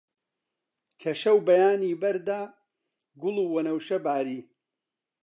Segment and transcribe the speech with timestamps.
[1.01, 2.41] کە شەو بەیانی بەردا،
[3.21, 4.39] گوڵ و وەنەوشە باری